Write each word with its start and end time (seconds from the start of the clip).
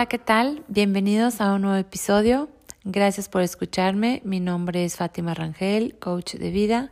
Hola, 0.00 0.08
¿qué 0.08 0.18
tal? 0.18 0.64
Bienvenidos 0.66 1.42
a 1.42 1.52
un 1.52 1.60
nuevo 1.60 1.76
episodio. 1.76 2.48
Gracias 2.84 3.28
por 3.28 3.42
escucharme. 3.42 4.22
Mi 4.24 4.40
nombre 4.40 4.86
es 4.86 4.96
Fátima 4.96 5.34
Rangel, 5.34 5.98
coach 5.98 6.36
de 6.36 6.50
vida. 6.50 6.90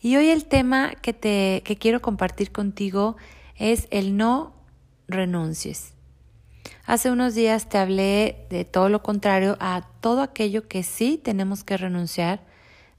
Y 0.00 0.14
hoy 0.14 0.28
el 0.28 0.44
tema 0.44 0.92
que, 1.02 1.12
te, 1.12 1.64
que 1.64 1.74
quiero 1.74 2.00
compartir 2.00 2.52
contigo 2.52 3.16
es 3.56 3.88
el 3.90 4.16
no 4.16 4.54
renuncies. 5.08 5.94
Hace 6.84 7.10
unos 7.10 7.34
días 7.34 7.68
te 7.68 7.76
hablé 7.76 8.46
de 8.50 8.64
todo 8.64 8.88
lo 8.88 9.02
contrario 9.02 9.56
a 9.58 9.82
todo 10.00 10.22
aquello 10.22 10.68
que 10.68 10.84
sí 10.84 11.20
tenemos 11.20 11.64
que 11.64 11.76
renunciar, 11.76 12.38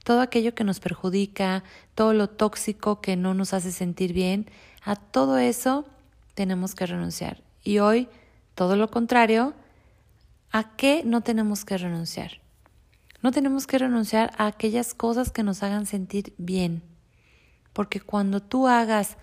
todo 0.03 0.19
aquello 0.19 0.53
que 0.53 0.65
nos 0.65 0.81
perjudica, 0.81 1.63
todo 1.95 2.11
lo 2.11 2.27
tóxico 2.27 2.99
que 2.99 3.15
no 3.15 3.33
nos 3.33 3.53
hace 3.53 3.71
sentir 3.71 4.11
bien, 4.11 4.49
a 4.83 4.97
todo 4.97 5.37
eso 5.37 5.85
tenemos 6.33 6.75
que 6.75 6.85
renunciar. 6.85 7.41
Y 7.63 7.79
hoy, 7.79 8.09
todo 8.57 8.75
lo 8.75 8.89
contrario, 8.89 9.53
¿a 10.51 10.75
qué 10.75 11.03
no 11.05 11.21
tenemos 11.21 11.63
que 11.63 11.77
renunciar? 11.77 12.41
No 13.21 13.31
tenemos 13.31 13.67
que 13.67 13.77
renunciar 13.77 14.33
a 14.35 14.47
aquellas 14.47 14.95
cosas 14.95 15.31
que 15.31 15.43
nos 15.43 15.61
hagan 15.61 15.85
sentir 15.85 16.33
bien. 16.39 16.81
Porque 17.71 18.01
cuando 18.01 18.41
tú 18.41 18.67
hagas 18.67 19.17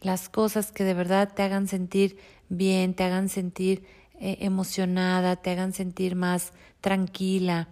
las 0.00 0.30
cosas 0.30 0.72
que 0.72 0.84
de 0.84 0.94
verdad 0.94 1.34
te 1.34 1.42
hagan 1.42 1.68
sentir 1.68 2.16
bien, 2.48 2.94
te 2.94 3.04
hagan 3.04 3.28
sentir 3.28 3.84
eh, 4.20 4.38
emocionada, 4.40 5.36
te 5.36 5.50
hagan 5.50 5.74
sentir 5.74 6.16
más 6.16 6.54
tranquila, 6.80 7.68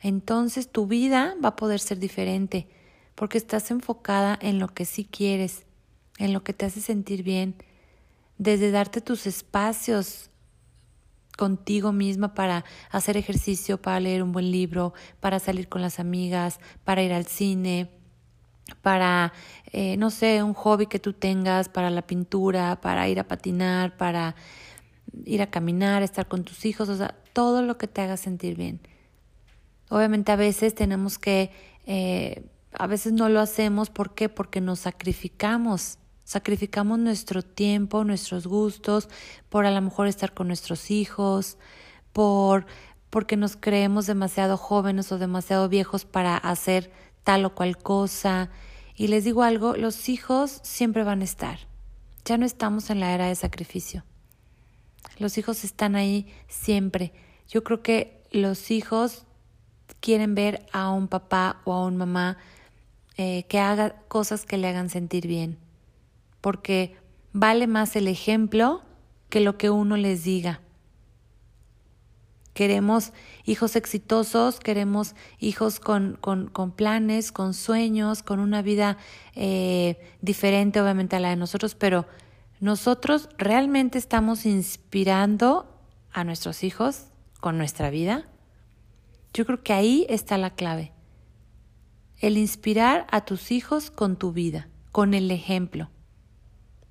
entonces 0.00 0.72
tu 0.72 0.86
vida 0.86 1.34
va 1.44 1.50
a 1.50 1.56
poder 1.56 1.78
ser 1.78 1.98
diferente 1.98 2.68
porque 3.16 3.36
estás 3.36 3.70
enfocada 3.70 4.38
en 4.40 4.58
lo 4.60 4.68
que 4.68 4.86
sí 4.86 5.04
quieres, 5.04 5.66
en 6.16 6.32
lo 6.32 6.42
que 6.42 6.54
te 6.54 6.64
hace 6.64 6.80
sentir 6.80 7.22
bien, 7.22 7.54
desde 8.38 8.70
darte 8.70 9.02
tus 9.02 9.26
espacios 9.26 10.30
contigo 11.36 11.92
misma 11.92 12.34
para 12.34 12.64
hacer 12.90 13.16
ejercicio, 13.16 13.80
para 13.80 14.00
leer 14.00 14.22
un 14.22 14.32
buen 14.32 14.50
libro, 14.50 14.94
para 15.20 15.38
salir 15.38 15.68
con 15.68 15.82
las 15.82 15.98
amigas, 15.98 16.60
para 16.84 17.02
ir 17.02 17.12
al 17.12 17.26
cine, 17.26 17.90
para, 18.82 19.32
eh, 19.72 19.96
no 19.96 20.10
sé, 20.10 20.42
un 20.42 20.54
hobby 20.54 20.86
que 20.86 20.98
tú 20.98 21.12
tengas, 21.12 21.68
para 21.68 21.90
la 21.90 22.02
pintura, 22.02 22.80
para 22.80 23.08
ir 23.08 23.20
a 23.20 23.28
patinar, 23.28 23.96
para 23.96 24.36
ir 25.24 25.42
a 25.42 25.50
caminar, 25.50 26.02
estar 26.02 26.28
con 26.28 26.44
tus 26.44 26.64
hijos, 26.64 26.88
o 26.88 26.96
sea, 26.96 27.14
todo 27.32 27.62
lo 27.62 27.76
que 27.78 27.88
te 27.88 28.00
haga 28.00 28.16
sentir 28.16 28.56
bien. 28.56 28.80
Obviamente 29.90 30.32
a 30.32 30.36
veces 30.36 30.74
tenemos 30.74 31.18
que, 31.18 31.50
eh, 31.86 32.46
a 32.72 32.86
veces 32.86 33.12
no 33.12 33.28
lo 33.28 33.40
hacemos, 33.40 33.90
¿por 33.90 34.14
qué? 34.14 34.28
Porque 34.28 34.60
nos 34.60 34.80
sacrificamos, 34.80 35.98
sacrificamos 36.24 36.98
nuestro 36.98 37.42
tiempo, 37.42 38.04
nuestros 38.04 38.46
gustos, 38.46 39.08
por 39.48 39.66
a 39.66 39.70
lo 39.70 39.80
mejor 39.80 40.08
estar 40.08 40.34
con 40.34 40.48
nuestros 40.48 40.90
hijos, 40.90 41.58
por 42.12 42.66
porque 43.10 43.36
nos 43.36 43.56
creemos 43.56 44.06
demasiado 44.06 44.56
jóvenes 44.56 45.12
o 45.12 45.18
demasiado 45.18 45.68
viejos 45.68 46.04
para 46.04 46.36
hacer 46.36 46.90
tal 47.22 47.44
o 47.44 47.54
cual 47.54 47.78
cosa. 47.78 48.50
Y 48.96 49.06
les 49.06 49.22
digo 49.22 49.44
algo, 49.44 49.76
los 49.76 50.08
hijos 50.08 50.58
siempre 50.64 51.04
van 51.04 51.20
a 51.20 51.24
estar. 51.24 51.60
Ya 52.24 52.38
no 52.38 52.44
estamos 52.44 52.90
en 52.90 52.98
la 52.98 53.12
era 53.12 53.26
de 53.26 53.36
sacrificio. 53.36 54.04
Los 55.18 55.38
hijos 55.38 55.62
están 55.62 55.94
ahí 55.94 56.26
siempre. 56.48 57.12
Yo 57.48 57.62
creo 57.62 57.82
que 57.82 58.24
los 58.32 58.72
hijos 58.72 59.26
quieren 60.00 60.34
ver 60.34 60.66
a 60.72 60.90
un 60.90 61.06
papá 61.06 61.60
o 61.64 61.72
a 61.72 61.84
un 61.84 61.96
mamá 61.96 62.36
eh, 63.16 63.44
que 63.48 63.60
haga 63.60 63.94
cosas 64.08 64.44
que 64.44 64.58
le 64.58 64.66
hagan 64.66 64.90
sentir 64.90 65.28
bien. 65.28 65.63
Porque 66.44 66.94
vale 67.32 67.66
más 67.66 67.96
el 67.96 68.06
ejemplo 68.06 68.82
que 69.30 69.40
lo 69.40 69.56
que 69.56 69.70
uno 69.70 69.96
les 69.96 70.24
diga. 70.24 70.60
Queremos 72.52 73.14
hijos 73.46 73.76
exitosos, 73.76 74.60
queremos 74.60 75.14
hijos 75.38 75.80
con, 75.80 76.18
con, 76.20 76.48
con 76.50 76.70
planes, 76.70 77.32
con 77.32 77.54
sueños, 77.54 78.22
con 78.22 78.40
una 78.40 78.60
vida 78.60 78.98
eh, 79.34 79.96
diferente 80.20 80.82
obviamente 80.82 81.16
a 81.16 81.20
la 81.20 81.30
de 81.30 81.36
nosotros, 81.36 81.74
pero 81.74 82.04
nosotros 82.60 83.30
realmente 83.38 83.96
estamos 83.96 84.44
inspirando 84.44 85.66
a 86.12 86.24
nuestros 86.24 86.62
hijos 86.62 87.06
con 87.40 87.56
nuestra 87.56 87.88
vida. 87.88 88.28
Yo 89.32 89.46
creo 89.46 89.62
que 89.62 89.72
ahí 89.72 90.04
está 90.10 90.36
la 90.36 90.50
clave. 90.50 90.92
El 92.18 92.36
inspirar 92.36 93.06
a 93.10 93.24
tus 93.24 93.50
hijos 93.50 93.90
con 93.90 94.16
tu 94.18 94.32
vida, 94.32 94.68
con 94.92 95.14
el 95.14 95.30
ejemplo. 95.30 95.88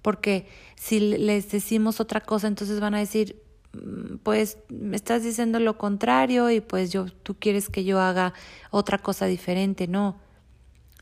Porque 0.04 0.48
si 0.76 1.00
les 1.00 1.50
decimos 1.50 2.00
otra 2.00 2.22
cosa, 2.22 2.48
entonces 2.48 2.80
van 2.80 2.94
a 2.94 3.00
decir, 3.00 3.44
Mm, 3.74 4.18
pues 4.24 4.58
me 4.70 4.96
estás 4.96 5.24
diciendo 5.24 5.60
lo 5.60 5.78
contrario 5.78 6.50
y 6.52 6.62
pues 6.62 6.92
yo 6.92 7.06
tú 7.06 7.36
quieres 7.40 7.70
que 7.70 7.84
yo 7.84 8.00
haga 8.00 8.34
otra 8.72 9.00
cosa 9.00 9.26
diferente, 9.26 9.88
no. 9.88 10.18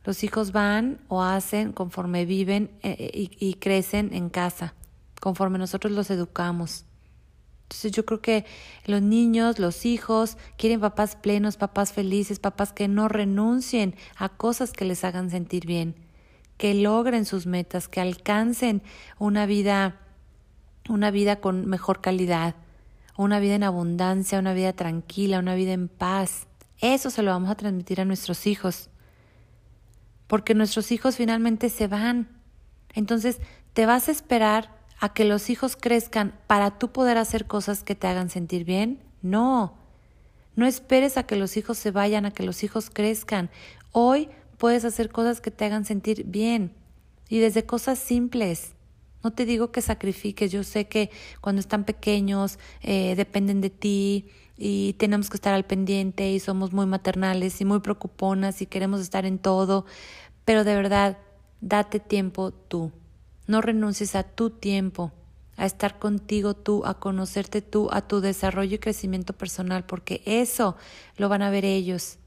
Los 0.04 0.24
hijos 0.24 0.52
van 0.52 1.00
o 1.10 1.22
hacen 1.22 1.74
conforme 1.74 2.26
viven 2.26 2.72
eh, 2.82 2.96
eh, 2.98 3.12
y, 3.14 3.32
y 3.40 3.56
crecen 3.56 4.14
en 4.14 4.30
casa, 4.30 4.74
conforme 5.20 5.60
nosotros 5.60 5.92
los 5.94 6.10
educamos. 6.10 6.86
Entonces 7.64 7.92
yo 7.92 8.06
creo 8.06 8.22
que 8.22 8.46
los 8.86 9.02
niños, 9.02 9.60
los 9.60 9.86
hijos, 9.86 10.38
quieren 10.58 10.80
papás 10.80 11.16
plenos, 11.16 11.58
papás 11.58 11.94
felices, 11.94 12.40
papás 12.40 12.74
que 12.74 12.88
no 12.88 13.08
renuncien 13.08 13.96
a 14.18 14.30
cosas 14.30 14.74
que 14.74 14.86
les 14.86 15.04
hagan 15.04 15.30
sentir 15.30 15.66
bien, 15.66 15.96
que 16.62 16.76
logren 16.76 17.26
sus 17.26 17.48
metas, 17.48 17.88
que 17.88 18.02
alcancen 18.02 18.84
una 19.18 19.48
vida 19.48 19.96
una 20.88 21.10
vida 21.10 21.38
con 21.38 21.66
mejor 21.68 22.02
calidad, 22.02 22.54
una 23.18 23.40
vida 23.40 23.56
en 23.56 23.64
abundancia, 23.64 24.38
una 24.38 24.54
vida 24.54 24.72
tranquila, 24.74 25.40
una 25.40 25.56
vida 25.56 25.74
en 25.74 25.88
paz. 25.88 26.46
Eso 26.80 27.10
se 27.10 27.24
lo 27.24 27.32
vamos 27.32 27.50
a 27.50 27.56
transmitir 27.56 28.00
a 28.00 28.06
nuestros 28.06 28.46
hijos. 28.46 28.92
Porque 30.28 30.54
nuestros 30.54 30.92
hijos 30.92 31.16
finalmente 31.16 31.70
se 31.70 31.88
van. 31.88 32.30
Entonces, 32.94 33.40
¿te 33.74 33.88
vas 33.88 34.08
a 34.08 34.12
esperar 34.12 34.70
a 35.00 35.16
que 35.16 35.26
los 35.26 35.50
hijos 35.50 35.76
crezcan 35.76 36.36
para 36.46 36.78
tú 36.78 36.92
poder 36.92 37.18
hacer 37.18 37.48
cosas 37.48 37.84
que 37.84 37.96
te 37.96 38.06
hagan 38.06 38.30
sentir 38.30 38.66
bien? 38.66 39.02
No. 39.24 39.74
No 40.56 40.68
esperes 40.68 41.18
a 41.18 41.24
que 41.24 41.38
los 41.38 41.58
hijos 41.58 41.80
se 41.80 41.90
vayan, 41.90 42.28
a 42.28 42.32
que 42.32 42.44
los 42.44 42.64
hijos 42.64 42.92
crezcan. 42.92 43.50
Hoy 43.94 44.30
puedes 44.62 44.86
hacer 44.86 45.10
cosas 45.10 45.42
que 45.42 45.50
te 45.50 45.66
hagan 45.66 45.86
sentir 45.86 46.24
bien. 46.28 46.72
Y 47.30 47.40
desde 47.40 47.66
cosas 47.66 47.98
simples. 47.98 48.74
No 49.24 49.34
te 49.34 49.44
digo 49.46 49.72
que 49.72 49.82
sacrifiques, 49.82 50.52
yo 50.52 50.64
sé 50.64 50.88
que 50.88 51.10
cuando 51.42 51.62
están 51.62 51.84
pequeños 51.84 52.60
eh, 52.84 53.16
dependen 53.16 53.60
de 53.60 53.72
ti 53.72 54.28
y 54.60 54.94
tenemos 55.00 55.32
que 55.32 55.38
estar 55.38 55.56
al 55.56 55.66
pendiente 55.66 56.32
y 56.32 56.40
somos 56.40 56.74
muy 56.74 56.86
maternales 56.86 57.60
y 57.60 57.66
muy 57.66 57.80
preocuponas 57.80 58.62
y 58.62 58.68
queremos 58.68 59.02
estar 59.02 59.26
en 59.26 59.40
todo, 59.40 59.88
pero 60.46 60.64
de 60.64 60.76
verdad, 60.76 61.18
date 61.62 62.00
tiempo 62.00 62.52
tú. 62.52 62.92
No 63.48 63.62
renuncies 63.62 64.14
a 64.14 64.22
tu 64.22 64.52
tiempo, 64.52 65.12
a 65.58 65.66
estar 65.66 65.98
contigo 65.98 66.54
tú, 66.54 66.86
a 66.86 67.00
conocerte 67.00 67.64
tú, 67.64 67.90
a 67.92 68.08
tu 68.08 68.22
desarrollo 68.22 68.76
y 68.76 68.80
crecimiento 68.80 69.34
personal, 69.34 69.86
porque 69.88 70.22
eso 70.26 70.76
lo 71.18 71.30
van 71.30 71.42
a 71.42 71.50
ver 71.50 71.66
ellos 71.66 72.20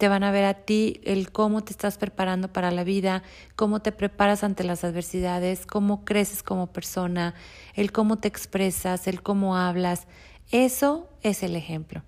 te 0.00 0.08
van 0.08 0.24
a 0.24 0.30
ver 0.30 0.46
a 0.46 0.54
ti 0.54 0.98
el 1.04 1.30
cómo 1.30 1.62
te 1.62 1.72
estás 1.72 1.98
preparando 1.98 2.50
para 2.50 2.70
la 2.70 2.84
vida, 2.84 3.22
cómo 3.54 3.82
te 3.82 3.92
preparas 3.92 4.42
ante 4.42 4.64
las 4.64 4.82
adversidades, 4.82 5.66
cómo 5.66 6.06
creces 6.06 6.42
como 6.42 6.68
persona, 6.68 7.34
el 7.74 7.92
cómo 7.92 8.16
te 8.16 8.26
expresas, 8.26 9.06
el 9.06 9.22
cómo 9.22 9.58
hablas. 9.58 10.06
Eso 10.50 11.10
es 11.22 11.42
el 11.42 11.54
ejemplo. 11.54 12.02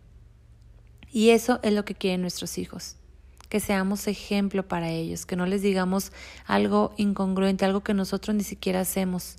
Y 1.13 1.31
eso 1.31 1.61
es 1.63 1.75
lo 1.75 1.85
que 1.85 1.95
quieren 1.95 2.23
nuestros 2.23 2.57
hijos, 2.57 2.97
que 3.51 3.61
seamos 3.61 4.09
ejemplo 4.09 4.67
para 4.67 4.89
ellos, 4.89 5.27
que 5.27 5.37
no 5.37 5.45
les 5.45 5.61
digamos 5.61 6.13
algo 6.47 6.95
incongruente, 6.97 7.67
algo 7.67 7.83
que 7.83 7.93
nosotros 7.93 8.35
ni 8.35 8.43
siquiera 8.43 8.81
hacemos. 8.81 9.37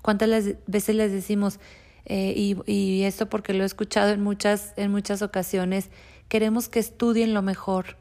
¿Cuántas 0.00 0.54
veces 0.68 0.94
les 0.94 1.10
decimos, 1.10 1.58
eh, 2.04 2.32
y, 2.36 2.56
y 2.72 3.02
esto 3.02 3.28
porque 3.28 3.52
lo 3.52 3.64
he 3.64 3.66
escuchado 3.66 4.12
en 4.12 4.22
muchas, 4.22 4.74
en 4.76 4.92
muchas 4.92 5.22
ocasiones, 5.22 5.90
queremos 6.28 6.68
que 6.68 6.78
estudien 6.78 7.34
lo 7.34 7.42
mejor, 7.42 7.96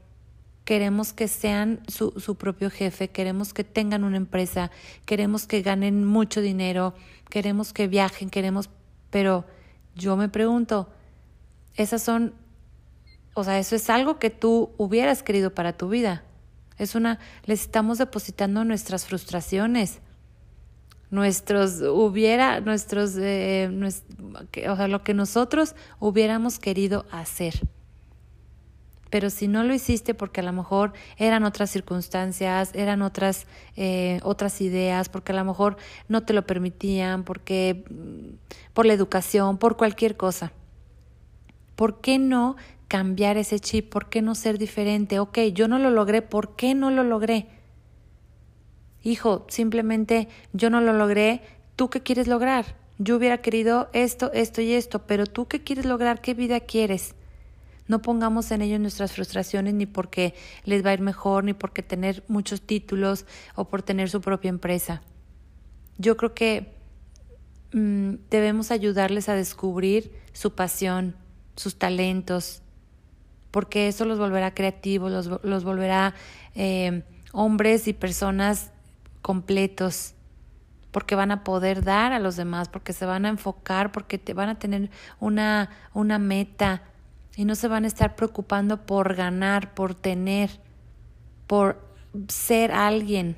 queremos 0.66 1.14
que 1.14 1.28
sean 1.28 1.80
su, 1.88 2.12
su, 2.18 2.36
propio 2.36 2.70
jefe, 2.70 3.10
queremos 3.10 3.54
que 3.54 3.64
tengan 3.64 4.04
una 4.04 4.18
empresa, 4.18 4.72
queremos 5.06 5.46
que 5.48 5.62
ganen 5.62 6.06
mucho 6.06 6.42
dinero, 6.42 6.96
queremos 7.30 7.72
que 7.72 7.88
viajen, 7.88 8.30
queremos, 8.30 8.70
pero 9.12 9.46
yo 9.96 10.18
me 10.18 10.30
pregunto, 10.30 10.90
esas 11.76 12.02
son, 12.02 12.34
o 13.34 13.44
sea, 13.44 13.60
eso 13.60 13.76
es 13.76 13.90
algo 13.90 14.18
que 14.18 14.30
tú 14.30 14.72
hubieras 14.78 15.24
querido 15.24 15.54
para 15.54 15.74
tu 15.74 15.90
vida. 15.90 16.24
Es 16.78 16.96
una, 16.96 17.20
les 17.46 17.62
estamos 17.62 17.98
depositando 17.98 18.66
nuestras 18.66 19.06
frustraciones, 19.06 20.00
nuestros 21.10 21.82
hubiera, 21.82 22.60
nuestros, 22.60 23.16
eh, 23.18 23.70
o 24.68 24.76
sea, 24.76 24.88
lo 24.88 25.04
que 25.04 25.14
nosotros 25.14 25.76
hubiéramos 26.00 26.60
querido 26.60 27.06
hacer. 27.12 27.62
Pero 29.16 29.30
si 29.30 29.48
no 29.48 29.64
lo 29.64 29.74
hiciste 29.74 30.14
porque 30.14 30.42
a 30.42 30.44
lo 30.44 30.52
mejor 30.52 30.92
eran 31.16 31.46
otras 31.46 31.70
circunstancias, 31.70 32.72
eran 32.74 33.02
otras, 33.02 33.48
eh, 33.78 34.20
otras 34.24 34.60
ideas, 34.60 35.08
porque 35.08 35.32
a 35.32 35.36
lo 35.36 35.46
mejor 35.46 35.78
no 36.10 36.24
te 36.24 36.34
lo 36.34 36.46
permitían, 36.46 37.24
porque 37.24 37.86
mm, 37.90 38.74
por 38.74 38.86
la 38.86 38.92
educación, 38.92 39.58
por 39.58 39.78
cualquier 39.78 40.18
cosa. 40.18 40.52
¿Por 41.78 42.02
qué 42.02 42.20
no 42.20 42.58
cambiar 42.90 43.38
ese 43.38 43.58
chip? 43.62 43.90
¿Por 43.90 44.10
qué 44.10 44.22
no 44.22 44.36
ser 44.36 44.58
diferente? 44.58 45.20
Ok, 45.20 45.40
yo 45.54 45.70
no 45.70 45.80
lo 45.80 45.92
logré, 45.92 46.22
¿por 46.22 46.58
qué 46.58 46.76
no 46.76 46.92
lo 46.92 47.06
logré? 47.06 47.48
Hijo, 49.02 49.46
simplemente 49.48 50.28
yo 50.52 50.70
no 50.70 50.82
lo 50.82 50.92
logré, 50.92 51.42
¿tú 51.78 51.90
qué 51.90 52.02
quieres 52.02 52.28
lograr? 52.28 52.76
Yo 52.98 53.16
hubiera 53.16 53.38
querido 53.38 53.88
esto, 53.94 54.30
esto 54.34 54.60
y 54.60 54.74
esto, 54.74 55.08
pero 55.08 55.26
tú 55.26 55.48
qué 55.48 55.64
quieres 55.64 55.86
lograr, 55.86 56.20
qué 56.20 56.34
vida 56.34 56.60
quieres. 56.60 57.16
No 57.88 58.02
pongamos 58.02 58.52
en 58.52 58.62
ellos 58.62 58.80
nuestras 58.80 59.12
frustraciones 59.12 59.74
ni 59.74 59.86
porque 59.86 60.34
les 60.64 60.86
va 60.86 60.90
a 60.90 60.94
ir 60.94 61.02
mejor, 61.02 61.44
ni 61.44 61.54
porque 61.54 61.84
tener 61.84 62.24
muchos 62.28 62.62
títulos 62.62 63.26
o 63.56 63.66
por 63.66 63.84
tener 63.84 64.10
su 64.10 64.22
propia 64.22 64.50
empresa. 64.50 65.02
Yo 65.98 66.18
creo 66.18 66.34
que 66.34 66.74
mm, 67.74 68.16
debemos 68.30 68.72
ayudarles 68.72 69.30
a 69.30 69.36
descubrir 69.36 70.12
su 70.34 70.56
pasión, 70.56 71.16
sus 71.56 71.78
talentos, 71.78 72.62
porque 73.52 73.88
eso 73.88 74.06
los 74.06 74.20
volverá 74.20 74.54
creativos, 74.54 75.12
los, 75.12 75.44
los 75.44 75.64
volverá 75.64 76.16
eh, 76.56 77.04
hombres 77.32 77.88
y 77.88 77.94
personas 77.94 78.72
completos 79.22 80.16
porque 80.96 81.16
van 81.16 81.32
a 81.32 81.44
poder 81.44 81.84
dar 81.84 82.14
a 82.14 82.20
los 82.20 82.38
demás, 82.38 82.70
porque 82.70 82.94
se 82.94 83.06
van 83.06 83.26
a 83.26 83.30
enfocar, 83.30 83.92
porque 83.92 84.18
te 84.18 84.34
van 84.34 84.48
a 84.48 84.58
tener 84.58 84.90
una, 85.20 85.70
una 85.94 86.20
meta 86.20 86.84
y 87.36 87.46
no 87.46 87.56
se 87.56 87.68
van 87.68 87.84
a 87.84 87.88
estar 87.88 88.16
preocupando 88.16 88.86
por 88.86 89.16
ganar, 89.16 89.74
por 89.74 89.94
tener, 89.94 90.50
por 91.48 91.86
ser 92.28 92.72
alguien, 92.72 93.38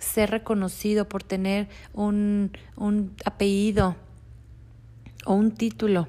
ser 0.00 0.30
reconocido, 0.30 1.08
por 1.08 1.22
tener 1.22 1.68
un, 1.92 2.52
un 2.76 3.14
apellido 3.24 3.96
o 5.24 5.34
un 5.34 5.52
título. 5.52 6.08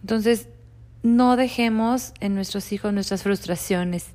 Entonces, 0.00 0.48
no 1.02 1.36
dejemos 1.36 2.14
en 2.20 2.34
nuestros 2.34 2.72
hijos 2.72 2.92
nuestras 2.92 3.22
frustraciones 3.22 4.06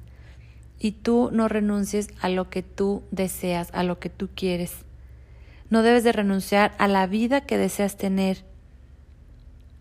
y 0.80 0.94
tú 0.94 1.30
no 1.32 1.48
renuncies 1.48 2.08
a 2.20 2.30
lo 2.30 2.50
que 2.50 2.64
tú 2.64 3.04
deseas, 3.12 3.70
a 3.74 3.84
lo 3.84 4.00
que 4.00 4.10
tú 4.10 4.30
quieres. 4.34 4.86
No 5.70 5.84
debes 5.84 6.04
de 6.04 6.14
renunciar 6.14 6.74
a 6.80 6.88
la 6.88 7.06
vida 7.06 7.42
que 7.42 7.58
deseas 7.58 7.96
tener. 7.96 8.49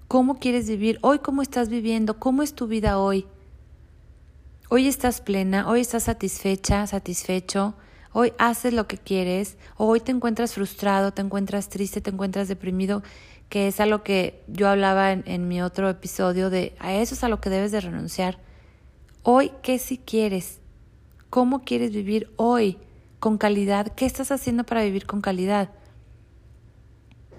¿Cómo 0.09 0.39
quieres 0.39 0.67
vivir? 0.67 0.99
Hoy, 1.03 1.19
¿cómo 1.19 1.43
estás 1.43 1.69
viviendo? 1.69 2.19
¿Cómo 2.19 2.43
es 2.43 2.55
tu 2.55 2.67
vida 2.67 2.99
hoy? 2.99 3.27
Hoy 4.71 4.89
estás 4.89 5.21
plena, 5.21 5.69
hoy 5.69 5.83
estás 5.83 6.05
satisfecha, 6.05 6.87
satisfecho, 6.87 7.75
hoy 8.15 8.33
haces 8.39 8.73
lo 8.73 8.89
que 8.89 8.97
quieres, 8.97 9.59
o 9.77 9.85
hoy 9.85 10.01
te 10.01 10.11
encuentras 10.11 10.55
frustrado, 10.55 11.13
te 11.13 11.21
encuentras 11.21 11.69
triste, 11.69 12.01
te 12.01 12.09
encuentras 12.09 12.49
deprimido, 12.49 13.03
que 13.51 13.69
es 13.69 13.81
a 13.81 13.87
lo 13.87 14.03
que 14.03 14.43
yo 14.49 14.71
hablaba 14.71 15.13
en, 15.13 15.47
mi 15.47 15.61
otro 15.61 15.91
episodio 15.91 16.49
de 16.49 16.75
a 16.79 16.95
eso 16.95 17.15
es 17.15 17.23
a 17.23 17.29
lo 17.29 17.43
que 17.43 17.51
debes 17.51 17.71
de 17.71 17.83
renunciar. 17.83 18.39
Hoy, 19.25 19.53
¿qué 19.63 19.79
si 19.79 19.99
quieres? 19.99 20.61
¿Cómo 21.29 21.65
quieres 21.67 21.93
vivir 21.93 22.33
hoy 22.37 22.79
con 23.21 23.37
calidad? 23.37 23.89
¿Qué 23.89 24.07
estás 24.07 24.33
haciendo 24.33 24.65
para 24.65 24.85
vivir 24.85 25.05
con 25.05 25.21
calidad? 25.21 25.69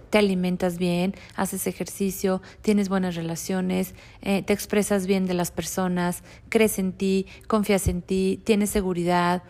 Te 0.10 0.18
alimentas 0.18 0.78
bien, 0.78 1.16
haces 1.36 1.68
ejercicio, 1.68 2.42
tienes 2.62 2.90
buenas 2.90 3.16
relaciones, 3.16 3.96
eh, 4.22 4.44
te 4.44 4.54
expresas 4.54 5.08
bien 5.08 5.26
de 5.26 5.34
las 5.34 5.52
personas, 5.52 6.24
crees 6.50 6.80
en 6.80 6.94
ti, 6.94 7.28
confías 7.48 7.88
en 7.88 8.02
ti, 8.02 8.42
tienes 8.44 8.70
seguridad, 8.70 9.44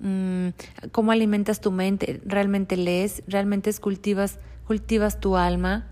mm, 0.00 0.48
cómo 0.92 1.12
alimentas 1.12 1.60
tu 1.60 1.70
mente, 1.70 2.20
realmente 2.24 2.76
lees, 2.76 3.22
realmente 3.26 3.72
cultivas, 3.74 4.38
cultivas 4.66 5.20
tu 5.20 5.36
alma, 5.36 5.90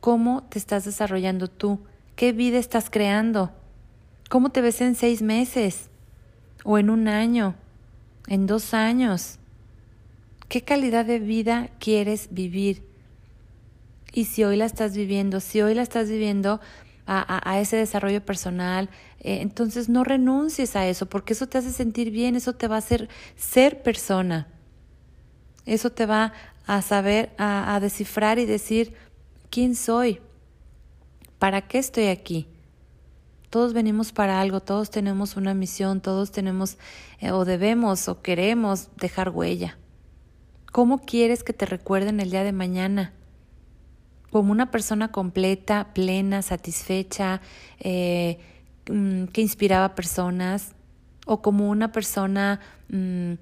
cómo 0.00 0.42
te 0.44 0.58
estás 0.58 0.84
desarrollando 0.84 1.48
tú, 1.48 1.80
qué 2.16 2.32
vida 2.32 2.58
estás 2.58 2.90
creando, 2.90 3.52
cómo 4.28 4.50
te 4.50 4.60
ves 4.60 4.80
en 4.80 4.94
seis 4.94 5.22
meses 5.22 5.90
o 6.64 6.78
en 6.78 6.90
un 6.90 7.08
año, 7.08 7.54
en 8.26 8.46
dos 8.46 8.74
años. 8.74 9.38
¿Qué 10.52 10.60
calidad 10.60 11.06
de 11.06 11.18
vida 11.18 11.70
quieres 11.78 12.28
vivir? 12.30 12.86
Y 14.12 14.26
si 14.26 14.44
hoy 14.44 14.58
la 14.58 14.66
estás 14.66 14.94
viviendo, 14.94 15.40
si 15.40 15.62
hoy 15.62 15.72
la 15.72 15.80
estás 15.80 16.10
viviendo 16.10 16.60
a, 17.06 17.50
a, 17.50 17.58
ese 17.58 17.78
desarrollo 17.78 18.22
personal, 18.22 18.90
eh, 19.20 19.38
entonces 19.40 19.88
no 19.88 20.04
renuncies 20.04 20.76
a 20.76 20.86
eso, 20.86 21.06
porque 21.06 21.32
eso 21.32 21.46
te 21.46 21.56
hace 21.56 21.72
sentir 21.72 22.10
bien, 22.10 22.36
eso 22.36 22.52
te 22.52 22.68
va 22.68 22.74
a 22.74 22.80
hacer 22.80 23.08
ser 23.34 23.82
persona. 23.82 24.46
Eso 25.64 25.88
te 25.88 26.04
va 26.04 26.34
a 26.66 26.82
saber, 26.82 27.32
a, 27.38 27.74
a 27.74 27.80
descifrar 27.80 28.38
y 28.38 28.44
decir, 28.44 28.92
¿quién 29.48 29.74
soy? 29.74 30.20
¿Para 31.38 31.62
qué 31.62 31.78
estoy 31.78 32.08
aquí? 32.08 32.46
Todos 33.48 33.72
venimos 33.72 34.12
para 34.12 34.38
algo, 34.38 34.60
todos 34.60 34.90
tenemos 34.90 35.34
una 35.36 35.54
misión, 35.54 36.02
todos 36.02 36.30
tenemos 36.30 36.76
eh, 37.20 37.30
o 37.30 37.46
debemos 37.46 38.06
o 38.08 38.20
queremos 38.20 38.90
dejar 38.98 39.30
huella. 39.30 39.78
¿Cómo 40.72 41.00
quieres 41.00 41.44
que 41.44 41.52
te 41.52 41.66
recuerden 41.66 42.18
el 42.18 42.30
día 42.30 42.44
de 42.44 42.52
mañana? 42.52 43.12
Como 44.30 44.52
una 44.52 44.70
persona 44.70 45.12
completa, 45.12 45.92
plena, 45.92 46.40
satisfecha, 46.40 47.42
eh, 47.78 48.38
mm, 48.90 49.24
que 49.24 49.42
inspiraba 49.42 49.94
personas, 49.94 50.72
o 51.26 51.42
como 51.42 51.68
una 51.68 51.92
persona, 51.92 52.60
mm, 52.88 53.32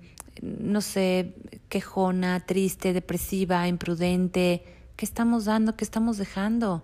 no 0.42 0.80
sé, 0.80 1.36
quejona, 1.68 2.40
triste, 2.40 2.92
depresiva, 2.92 3.68
imprudente. 3.68 4.64
¿Qué 4.96 5.04
estamos 5.04 5.44
dando? 5.44 5.76
¿Qué 5.76 5.84
estamos 5.84 6.18
dejando? 6.18 6.82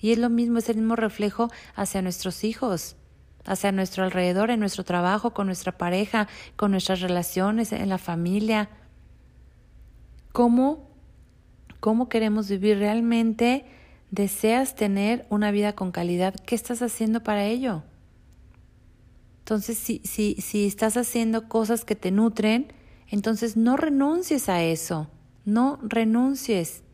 Y 0.00 0.10
es 0.10 0.18
lo 0.18 0.28
mismo, 0.28 0.58
es 0.58 0.68
el 0.68 0.78
mismo 0.78 0.96
reflejo 0.96 1.50
hacia 1.76 2.02
nuestros 2.02 2.42
hijos, 2.42 2.96
hacia 3.44 3.70
nuestro 3.70 4.02
alrededor, 4.02 4.50
en 4.50 4.58
nuestro 4.58 4.82
trabajo, 4.82 5.34
con 5.34 5.46
nuestra 5.46 5.78
pareja, 5.78 6.26
con 6.56 6.72
nuestras 6.72 7.00
relaciones, 7.00 7.70
en 7.72 7.88
la 7.88 7.98
familia. 7.98 8.70
¿Cómo, 10.38 10.86
cómo 11.80 12.08
queremos 12.08 12.48
vivir 12.48 12.78
realmente? 12.78 13.64
¿Deseas 14.12 14.76
tener 14.76 15.26
una 15.30 15.50
vida 15.50 15.72
con 15.72 15.90
calidad? 15.90 16.32
¿Qué 16.46 16.54
estás 16.54 16.80
haciendo 16.80 17.24
para 17.24 17.46
ello? 17.46 17.82
Entonces, 19.40 19.76
si, 19.76 20.00
si, 20.04 20.36
si 20.36 20.64
estás 20.64 20.96
haciendo 20.96 21.48
cosas 21.48 21.84
que 21.84 21.96
te 21.96 22.12
nutren, 22.12 22.72
entonces 23.08 23.56
no 23.56 23.76
renuncies 23.76 24.48
a 24.48 24.62
eso, 24.62 25.08
no 25.44 25.80
renuncies. 25.82 26.84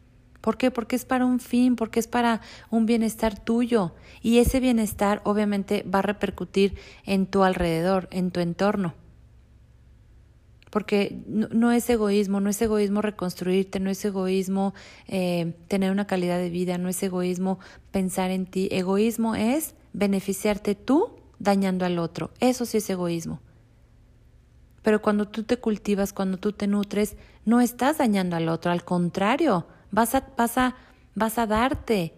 ¿Por 0.41 0.57
qué? 0.57 0.71
Porque 0.71 0.97
es 0.97 1.05
para 1.05 1.27
un 1.27 1.39
fin, 1.39 1.77
porque 1.77 2.01
es 2.01 2.09
para 2.09 2.41
un 2.71 2.87
bienestar 2.87 3.39
tuyo. 3.39 3.93
Y 4.23 4.39
ese 4.39 4.59
bienestar 4.59 5.21
obviamente 5.25 5.83
va 5.83 5.99
a 5.99 6.03
repercutir 6.03 6.79
en 7.05 7.27
tu 7.27 7.45
alrededor, 7.45 8.09
en 8.11 8.31
tu 8.31 8.41
entorno. 8.41 8.95
Porque 10.75 11.23
no, 11.29 11.71
es 11.71 11.89
egoísmo, 11.89 12.41
no 12.41 12.51
es 12.51 12.61
egoísmo 12.61 13.01
reconstruirte, 13.01 13.79
no 13.79 13.91
es 13.91 14.05
egoísmo 14.05 14.75
eh, 15.07 15.55
tener 15.69 15.93
una 15.93 16.09
calidad 16.09 16.37
de 16.37 16.51
vida, 16.51 16.79
no 16.79 16.89
es 16.89 17.01
egoísmo 17.01 17.61
pensar 17.93 18.33
en 18.33 18.45
ti. 18.45 18.69
Egoísmo 18.73 19.37
es 19.37 19.77
beneficiarte 19.93 20.75
tú 20.75 21.11
dañando 21.39 21.85
al 21.85 22.01
otro. 22.01 22.33
Eso 22.41 22.67
sí 22.67 22.79
es 22.79 22.91
egoísmo. 22.91 23.39
Pero 24.83 25.01
cuando 25.01 25.29
tú 25.29 25.45
te 25.45 25.59
cultivas, 25.59 26.13
cuando 26.13 26.39
tú 26.39 26.51
te 26.51 26.67
nutres, 26.67 27.15
no 27.45 27.61
estás 27.61 27.99
dañando 27.99 28.35
al 28.35 28.49
otro, 28.49 28.73
al 28.73 28.83
contrario, 28.83 29.69
vas 29.93 30.17
a, 30.17 30.27
vas 30.37 30.59
a, 30.59 30.75
vas 31.15 31.39
a 31.39 31.47
darte. 31.47 32.15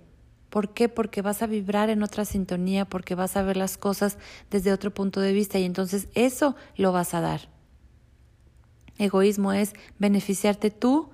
¿Por 0.49 0.73
qué? 0.73 0.89
Porque 0.89 1.21
vas 1.21 1.43
a 1.43 1.47
vibrar 1.47 1.91
en 1.91 2.03
otra 2.03 2.25
sintonía, 2.25 2.87
porque 2.87 3.15
vas 3.15 3.37
a 3.37 3.43
ver 3.43 3.59
las 3.59 3.77
cosas 3.77 4.17
desde 4.51 4.73
otro 4.73 4.95
punto 4.95 5.21
de 5.21 5.35
vista 5.35 5.59
y 5.59 5.65
entonces 5.65 6.09
eso 6.15 6.57
lo 6.79 6.91
vas 6.93 7.13
a 7.13 7.21
dar. 7.21 7.55
Egoísmo 8.99 9.53
es 9.53 9.75
beneficiarte 9.99 10.71
tú 10.71 11.11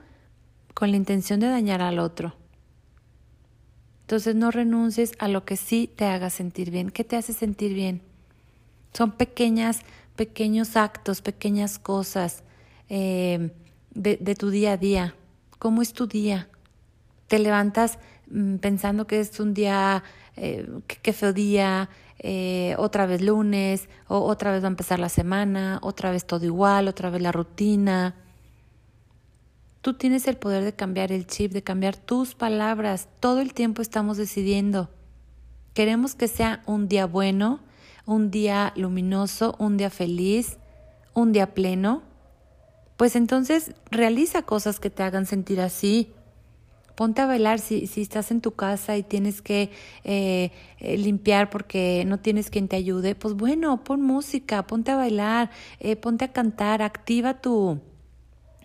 con 0.74 0.90
la 0.90 0.96
intención 0.96 1.40
de 1.40 1.48
dañar 1.48 1.82
al 1.82 1.98
otro. 1.98 2.34
Entonces 4.02 4.34
no 4.34 4.50
renuncies 4.50 5.12
a 5.18 5.28
lo 5.28 5.44
que 5.44 5.56
sí 5.56 5.90
te 5.94 6.04
haga 6.04 6.30
sentir 6.30 6.70
bien. 6.70 6.90
¿Qué 6.90 7.04
te 7.04 7.16
hace 7.16 7.32
sentir 7.32 7.74
bien? 7.74 8.02
Son 8.92 9.12
pequeñas, 9.12 9.80
pequeños 10.16 10.76
actos, 10.76 11.22
pequeñas 11.22 11.78
cosas 11.78 12.42
eh, 12.88 13.52
de, 13.94 14.34
tu 14.34 14.50
día 14.50 14.72
a 14.72 14.76
día. 14.76 15.14
¿Cómo 15.58 15.82
es 15.82 15.92
tu 15.92 16.06
día? 16.06 16.48
te 17.32 17.38
levantas 17.38 17.98
pensando 18.60 19.06
que 19.06 19.20
es 19.20 19.38
un 19.40 19.54
día, 19.54 20.02
eh, 20.36 20.68
qué 20.86 21.12
feo 21.12 21.32
día, 21.32 21.88
eh, 22.18 22.74
otra 22.78 23.06
vez 23.06 23.20
lunes, 23.20 23.88
o 24.08 24.18
otra 24.20 24.52
vez 24.52 24.62
va 24.62 24.68
a 24.68 24.70
empezar 24.70 24.98
la 24.98 25.08
semana, 25.08 25.78
otra 25.82 26.10
vez 26.10 26.24
todo 26.24 26.44
igual, 26.44 26.88
otra 26.88 27.10
vez 27.10 27.20
la 27.20 27.32
rutina. 27.32 28.14
Tú 29.80 29.94
tienes 29.94 30.28
el 30.28 30.36
poder 30.36 30.62
de 30.62 30.74
cambiar 30.74 31.10
el 31.10 31.26
chip, 31.26 31.52
de 31.52 31.62
cambiar 31.62 31.96
tus 31.96 32.34
palabras. 32.36 33.08
Todo 33.18 33.40
el 33.40 33.52
tiempo 33.52 33.82
estamos 33.82 34.16
decidiendo. 34.16 34.90
queremos 35.74 36.14
que 36.14 36.28
sea 36.28 36.62
un 36.66 36.86
día 36.86 37.06
bueno, 37.06 37.60
un 38.04 38.30
día 38.30 38.72
luminoso, 38.76 39.56
un 39.58 39.76
día 39.78 39.90
feliz, 39.90 40.58
un 41.14 41.32
día 41.32 41.54
pleno, 41.54 42.02
pues 42.96 43.16
entonces 43.16 43.74
realiza 43.90 44.42
cosas 44.42 44.78
que 44.78 44.90
te 44.90 45.02
hagan 45.02 45.26
sentir 45.26 45.60
así. 45.60 46.12
Ponte 46.94 47.22
a 47.22 47.26
bailar 47.26 47.58
si, 47.58 47.86
si 47.86 48.02
estás 48.02 48.30
en 48.30 48.40
tu 48.40 48.52
casa 48.52 48.96
y 48.96 49.02
tienes 49.02 49.40
que 49.40 49.70
eh, 50.04 50.50
eh, 50.78 50.98
limpiar 50.98 51.48
porque 51.48 52.04
no 52.06 52.18
tienes 52.18 52.50
quien 52.50 52.68
te 52.68 52.76
ayude. 52.76 53.14
Pues 53.14 53.34
bueno, 53.34 53.82
pon 53.82 54.02
música, 54.02 54.66
ponte 54.66 54.90
a 54.90 54.96
bailar, 54.96 55.50
eh, 55.80 55.96
ponte 55.96 56.26
a 56.26 56.32
cantar, 56.32 56.82
activa 56.82 57.40
tu, 57.40 57.80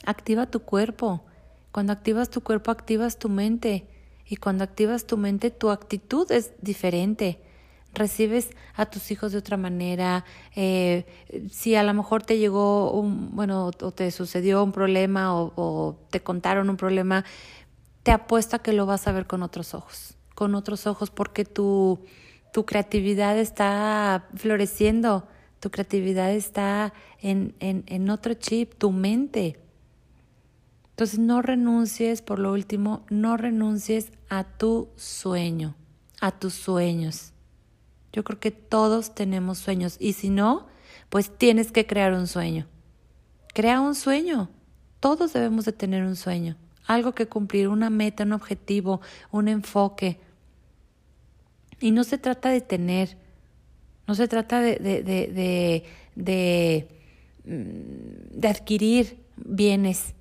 activa 0.06 0.48
tu 0.48 0.62
cuerpo. 0.62 1.24
Cuando 1.72 1.94
activas 1.94 2.30
tu 2.30 2.42
cuerpo, 2.42 2.72
activas 2.72 3.18
tu 3.18 3.30
mente. 3.30 3.88
Y 4.26 4.36
cuando 4.36 4.64
activas 4.64 5.06
tu 5.06 5.16
mente, 5.16 5.52
tu 5.52 5.70
actitud 5.70 6.30
es 6.32 6.52
diferente 6.62 7.40
recibes 7.94 8.52
a 8.76 8.86
tus 8.86 9.10
hijos 9.12 9.32
de 9.32 9.40
otra 9.40 9.58
manera, 9.58 10.24
si 10.54 11.76
a 11.76 11.84
lo 11.84 11.94
mejor 11.94 12.22
te 12.22 12.38
llegó 12.38 12.92
un, 12.92 13.36
bueno, 13.36 13.72
o 13.82 13.92
te 13.92 14.12
sucedió 14.12 14.64
un 14.64 14.72
problema 14.72 15.34
o, 15.34 15.52
o 15.56 15.96
te 16.12 16.22
contaron 16.22 16.70
un 16.70 16.78
problema, 16.78 17.26
te 18.08 18.14
apuesto 18.14 18.56
a 18.56 18.60
que 18.60 18.72
lo 18.72 18.86
vas 18.86 19.06
a 19.06 19.12
ver 19.12 19.28
con 19.28 19.44
otros 19.44 19.74
ojos, 19.74 20.16
con 20.34 20.56
otros 20.56 20.88
ojos, 20.88 21.10
porque 21.10 21.44
tu, 21.44 22.00
tu 22.54 22.66
creatividad 22.66 23.38
está 23.38 24.30
floreciendo, 24.34 25.28
tu 25.60 25.72
creatividad 25.72 26.32
está 26.32 26.94
en, 27.20 27.54
en, 27.60 27.84
en 27.88 28.10
otro 28.10 28.34
chip, 28.36 28.76
tu 28.76 28.94
mente. 28.94 29.60
Entonces 30.92 31.20
no 31.20 31.42
renuncies, 31.42 32.22
por 32.22 32.40
lo 32.40 32.54
último, 32.54 33.06
no 33.10 33.36
renuncies 33.36 34.14
a 34.30 34.46
tu 34.46 34.88
sueño, 34.96 35.76
a 36.22 36.32
tus 36.32 36.54
sueños. 36.54 37.34
Yo 38.14 38.24
creo 38.24 38.40
que 38.40 38.52
todos 38.52 39.16
tenemos 39.16 39.58
sueños 39.58 39.98
y 40.00 40.14
si 40.14 40.30
no, 40.30 40.68
pues 41.10 41.38
tienes 41.38 41.74
que 41.74 41.86
crear 41.86 42.14
un 42.14 42.28
sueño. 42.28 42.68
Crea 43.54 43.82
un 43.82 43.96
sueño. 43.96 44.50
Todos 45.02 45.34
debemos 45.34 45.66
de 45.66 45.74
tener 45.74 46.06
un 46.06 46.16
sueño, 46.16 46.56
algo 46.88 47.14
que 47.14 47.28
cumplir, 47.28 47.68
una 47.68 47.90
meta, 47.90 48.24
un 48.24 48.34
objetivo, 48.34 49.02
un 49.32 49.48
enfoque. 49.48 50.20
Y 51.80 51.92
no 51.92 52.04
se 52.04 52.18
trata 52.18 52.50
de 52.50 52.62
tener, 52.62 53.18
no 54.08 54.16
se 54.16 54.28
trata 54.28 54.62
de, 54.62 54.78
de, 54.78 55.04
de, 55.04 55.84
de, 56.16 56.88
mm, 57.46 58.40
de 58.40 58.48
adquirir 58.48 59.18
bienes. 59.36 60.16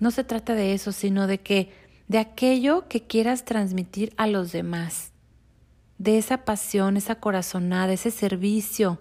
No 0.00 0.10
se 0.10 0.24
trata 0.24 0.54
de 0.54 0.74
eso, 0.74 0.92
sino 0.92 1.26
de 1.26 1.38
que 1.38 1.70
de 2.08 2.18
aquello 2.18 2.88
que 2.88 3.02
quieras 3.02 3.44
transmitir 3.44 4.12
a 4.16 4.26
los 4.26 4.50
demás 4.50 5.12
de 5.98 6.16
esa 6.16 6.44
pasión, 6.44 6.96
esa 6.96 7.16
corazonada, 7.16 7.92
ese 7.92 8.10
servicio 8.10 9.00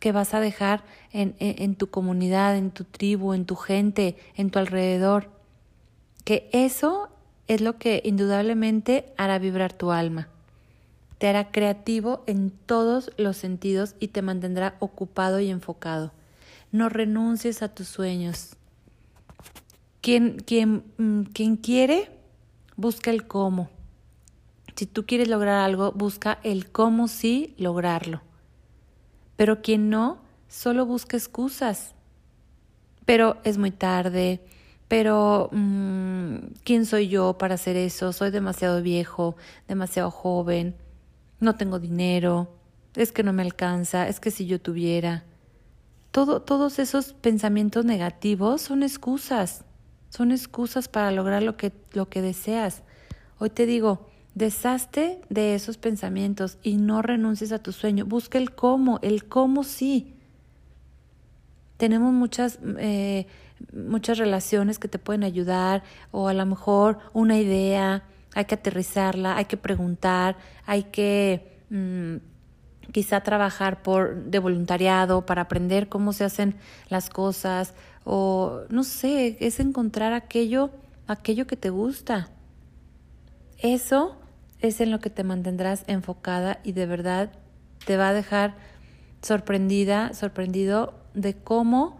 que 0.00 0.12
vas 0.12 0.34
a 0.34 0.40
dejar 0.40 0.84
en, 1.12 1.34
en, 1.38 1.74
tu 1.74 1.88
comunidad, 1.90 2.56
en 2.56 2.70
tu 2.70 2.84
tribu, 2.84 3.32
en 3.32 3.46
tu 3.46 3.56
gente, 3.56 4.16
en 4.36 4.50
tu 4.50 4.58
alrededor. 4.58 5.30
Que 6.28 6.50
eso 6.52 7.08
es 7.46 7.62
lo 7.62 7.78
que 7.78 8.02
indudablemente 8.04 9.14
hará 9.16 9.38
vibrar 9.38 9.72
tu 9.72 9.92
alma. 9.92 10.28
Te 11.16 11.26
hará 11.26 11.50
creativo 11.50 12.22
en 12.26 12.50
todos 12.50 13.10
los 13.16 13.38
sentidos 13.38 13.94
y 13.98 14.08
te 14.08 14.20
mantendrá 14.20 14.76
ocupado 14.78 15.40
y 15.40 15.48
enfocado. 15.48 16.12
No 16.70 16.90
renuncies 16.90 17.62
a 17.62 17.74
tus 17.74 17.88
sueños. 17.88 18.56
Quien, 20.02 20.36
quien, 20.40 20.84
mm, 20.98 21.22
quien 21.32 21.56
quiere, 21.56 22.10
busca 22.76 23.10
el 23.10 23.26
cómo. 23.26 23.70
Si 24.76 24.84
tú 24.84 25.06
quieres 25.06 25.28
lograr 25.28 25.64
algo, 25.64 25.92
busca 25.92 26.40
el 26.42 26.70
cómo 26.70 27.08
sí 27.08 27.54
lograrlo. 27.56 28.20
Pero 29.36 29.62
quien 29.62 29.88
no, 29.88 30.18
solo 30.46 30.84
busca 30.84 31.16
excusas. 31.16 31.94
Pero 33.06 33.38
es 33.44 33.56
muy 33.56 33.70
tarde, 33.70 34.42
pero 34.88 35.50
mm, 35.52 36.36
¿quién 36.64 36.86
soy 36.86 37.08
yo 37.08 37.38
para 37.38 37.54
hacer 37.54 37.76
eso? 37.76 38.12
Soy 38.12 38.30
demasiado 38.30 38.82
viejo, 38.82 39.36
demasiado 39.68 40.10
joven, 40.10 40.74
no 41.40 41.54
tengo 41.54 41.78
dinero, 41.78 42.48
es 42.94 43.12
que 43.12 43.22
no 43.22 43.32
me 43.32 43.42
alcanza, 43.42 44.08
es 44.08 44.18
que 44.18 44.30
si 44.30 44.46
yo 44.46 44.60
tuviera. 44.60 45.24
Todo, 46.10 46.42
todos 46.42 46.78
esos 46.78 47.12
pensamientos 47.12 47.84
negativos 47.84 48.62
son 48.62 48.82
excusas, 48.82 49.64
son 50.08 50.32
excusas 50.32 50.88
para 50.88 51.12
lograr 51.12 51.42
lo 51.42 51.56
que, 51.56 51.72
lo 51.92 52.08
que 52.08 52.22
deseas. 52.22 52.82
Hoy 53.38 53.50
te 53.50 53.66
digo, 53.66 54.08
Deshazte 54.38 55.20
de 55.30 55.56
esos 55.56 55.78
pensamientos 55.78 56.58
y 56.62 56.76
no 56.76 57.02
renuncies 57.02 57.50
a 57.50 57.58
tu 57.58 57.72
sueño. 57.72 58.06
Busca 58.06 58.38
el 58.38 58.54
cómo, 58.54 59.00
el 59.02 59.24
cómo 59.24 59.64
sí. 59.64 60.14
Tenemos 61.76 62.12
muchas, 62.12 62.60
eh, 62.78 63.26
muchas 63.72 64.18
relaciones 64.18 64.78
que 64.78 64.88
te 64.88 64.98
pueden 64.98 65.24
ayudar 65.24 65.82
o 66.10 66.28
a 66.28 66.34
lo 66.34 66.46
mejor 66.46 66.98
una 67.12 67.38
idea, 67.38 68.04
hay 68.34 68.44
que 68.44 68.54
aterrizarla, 68.54 69.36
hay 69.36 69.46
que 69.46 69.56
preguntar, 69.56 70.36
hay 70.66 70.84
que 70.84 71.58
mm, 71.70 72.16
quizá 72.92 73.22
trabajar 73.22 73.82
por 73.82 74.24
de 74.24 74.38
voluntariado 74.38 75.26
para 75.26 75.42
aprender 75.42 75.88
cómo 75.88 76.12
se 76.12 76.24
hacen 76.24 76.56
las 76.88 77.10
cosas 77.10 77.74
o 78.04 78.62
no 78.70 78.84
sé, 78.84 79.36
es 79.40 79.60
encontrar 79.60 80.12
aquello, 80.12 80.70
aquello 81.06 81.46
que 81.46 81.56
te 81.56 81.70
gusta. 81.70 82.30
Eso 83.58 84.16
es 84.60 84.80
en 84.80 84.90
lo 84.90 85.00
que 85.00 85.10
te 85.10 85.24
mantendrás 85.24 85.84
enfocada 85.86 86.60
y 86.64 86.72
de 86.72 86.86
verdad 86.86 87.32
te 87.84 87.96
va 87.96 88.08
a 88.08 88.14
dejar 88.14 88.54
sorprendida, 89.22 90.14
sorprendido 90.14 90.94
de 91.14 91.34
cómo 91.34 91.98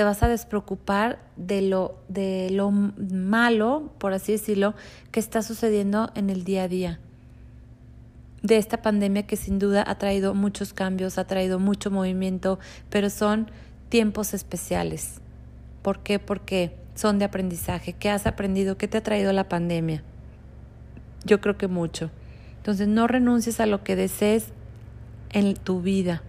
te 0.00 0.04
vas 0.04 0.22
a 0.22 0.28
despreocupar 0.28 1.18
de 1.36 1.60
lo, 1.60 1.98
de 2.08 2.48
lo 2.48 2.70
malo, 2.70 3.92
por 3.98 4.14
así 4.14 4.32
decirlo, 4.32 4.74
que 5.10 5.20
está 5.20 5.42
sucediendo 5.42 6.10
en 6.14 6.30
el 6.30 6.42
día 6.42 6.62
a 6.62 6.68
día. 6.68 7.00
De 8.42 8.56
esta 8.56 8.80
pandemia 8.80 9.26
que 9.26 9.36
sin 9.36 9.58
duda 9.58 9.84
ha 9.86 9.98
traído 9.98 10.32
muchos 10.32 10.72
cambios, 10.72 11.18
ha 11.18 11.26
traído 11.26 11.58
mucho 11.58 11.90
movimiento, 11.90 12.58
pero 12.88 13.10
son 13.10 13.50
tiempos 13.90 14.32
especiales. 14.32 15.20
¿Por 15.82 15.98
qué? 15.98 16.18
Porque 16.18 16.74
son 16.94 17.18
de 17.18 17.26
aprendizaje. 17.26 17.92
¿Qué 17.92 18.08
has 18.08 18.26
aprendido? 18.26 18.78
¿Qué 18.78 18.88
te 18.88 18.96
ha 18.96 19.02
traído 19.02 19.34
la 19.34 19.50
pandemia? 19.50 20.02
Yo 21.26 21.42
creo 21.42 21.58
que 21.58 21.68
mucho. 21.68 22.10
Entonces 22.56 22.88
no 22.88 23.06
renuncies 23.06 23.60
a 23.60 23.66
lo 23.66 23.84
que 23.84 23.96
desees 23.96 24.46
en 25.28 25.52
tu 25.56 25.82
vida, 25.82 26.22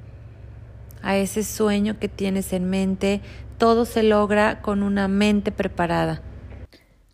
a 1.01 1.17
ese 1.17 1.43
sueño 1.43 1.97
que 1.99 2.07
tienes 2.07 2.53
en 2.53 2.69
mente. 2.69 3.21
Todo 3.61 3.85
se 3.85 4.01
logra 4.01 4.63
con 4.63 4.81
una 4.81 5.07
mente 5.07 5.51
preparada, 5.51 6.23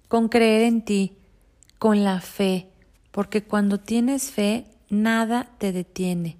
con 0.08 0.30
creer 0.30 0.62
en 0.62 0.82
ti, 0.82 1.18
con 1.77 2.06
la 2.06 2.22
fe, 2.22 2.70
porque 3.12 3.44
cuando 3.44 3.82
tienes 3.82 4.32
fe, 4.32 4.63
nada 4.88 5.50
te 5.58 5.74
detiene, 5.74 6.38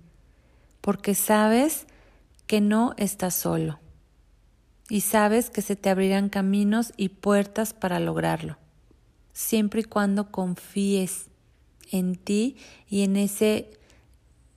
porque 0.80 1.14
sabes 1.14 1.88
que 2.46 2.62
no 2.62 2.94
estás 2.96 3.36
solo 3.36 3.80
y 4.90 5.02
sabes 5.02 5.50
que 5.50 5.62
se 5.62 5.76
te 5.76 5.90
abrirán 5.90 6.30
caminos 6.30 6.94
y 6.96 7.10
puertas 7.10 7.74
para 7.74 8.00
lograrlo 8.00 8.56
siempre 9.34 9.82
y 9.82 9.84
cuando 9.84 10.32
confíes 10.32 11.26
en 11.92 12.16
ti 12.16 12.56
y 12.90 13.02
en 13.02 13.18
ese 13.18 13.72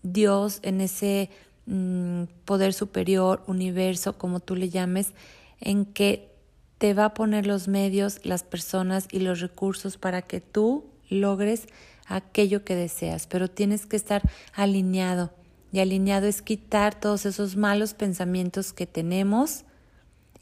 Dios, 0.05 0.61
en 0.63 0.81
ese 0.81 1.29
mm, 1.67 2.27
poder 2.45 2.73
superior, 2.73 3.43
universo, 3.49 4.17
como 4.17 4.39
tú 4.39 4.55
le 4.55 4.69
llames, 4.69 5.13
en 5.61 5.85
que 5.85 6.31
te 6.79 6.95
va 6.95 7.07
a 7.07 7.15
poner 7.15 7.47
los 7.47 7.69
medios, 7.69 8.21
las 8.25 8.43
personas 8.43 9.07
y 9.13 9.21
los 9.21 9.41
recursos 9.41 9.99
para 9.99 10.23
que 10.23 10.41
tú 10.41 10.87
logres 11.09 11.67
aquello 12.07 12.65
que 12.65 12.75
deseas, 12.75 13.27
pero 13.27 13.49
tienes 13.49 13.87
que 13.87 13.97
estar 13.97 14.23
alineado. 14.55 15.33
Y 15.73 15.79
alineado 15.79 16.27
es 16.27 16.43
quitar 16.43 16.99
todos 16.99 17.27
esos 17.27 17.57
malos 17.57 17.95
pensamientos 17.95 18.73
que 18.73 18.87
tenemos 18.87 19.65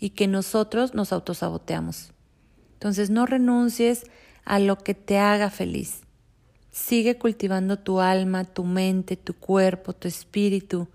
y 0.01 0.11
que 0.11 0.27
nosotros 0.27 0.95
nos 0.95 1.13
autosaboteamos. 1.13 2.13
Entonces 2.75 3.11
no 3.11 3.27
renuncies 3.27 4.05
a 4.45 4.59
lo 4.59 4.79
que 4.79 4.95
te 4.95 5.19
haga 5.19 5.51
feliz. 5.51 6.03
Sigue 6.71 7.19
cultivando 7.19 7.79
tu 7.79 8.01
alma, 8.01 8.45
tu 8.45 8.65
mente, 8.65 9.17
tu 9.17 9.35
cuerpo, 9.35 9.93
tu 9.93 10.07
espíritu. 10.09 10.89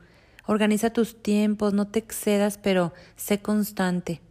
Organiza 0.45 0.91
tus 0.91 1.21
tiempos, 1.21 1.73
no 1.73 1.87
te 1.87 1.99
excedas, 1.99 2.57
pero 2.57 2.93
sé 3.15 3.39
constante 3.41 4.21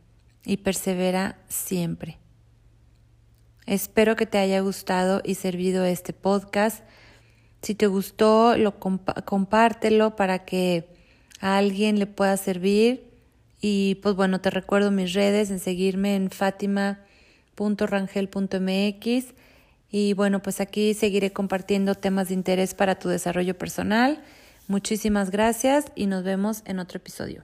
y 0.45 0.59
persevera 0.59 1.39
siempre. 1.49 2.19
Espero 3.67 4.17
que 4.17 4.27
te 4.27 4.39
haya 4.39 4.61
gustado 4.61 5.23
y 5.25 5.37
servido 5.37 5.85
este 5.85 6.13
podcast. 6.13 6.85
Si 7.63 7.75
te 7.75 7.87
gustó, 7.87 8.57
lo 8.57 8.79
compártelo 8.79 10.17
para 10.17 10.45
que 10.45 10.89
a 11.41 11.57
alguien 11.57 11.99
le 11.99 12.07
pueda 12.07 12.37
servir. 12.37 13.11
Y 13.61 13.95
pues 14.03 14.17
bueno, 14.17 14.41
te 14.41 14.51
recuerdo 14.51 14.91
mis 14.91 15.13
redes 15.13 15.51
en 15.51 15.61
seguirme 15.61 16.17
en 16.17 16.31
Fátima 16.31 17.01
rangel.mx 17.57 19.35
Y 19.91 20.15
bueno, 20.15 20.43
pues 20.43 20.61
aquí 20.61 20.95
seguiré 20.95 21.33
compartiendo 21.33 21.95
temas 21.95 22.29
de 22.29 22.35
interés 22.35 22.75
para 22.75 22.99
tu 22.99 23.09
desarrollo 23.09 23.57
personal. 23.57 24.23
Muchísimas 24.69 25.31
gracias 25.31 25.87
y 25.95 26.07
nos 26.07 26.25
vemos 26.25 26.63
en 26.65 26.79
otro 26.79 26.99
episodio. 26.99 27.43